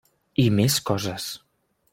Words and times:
I 0.43 0.45
més 0.61 0.79
coses. 0.91 1.31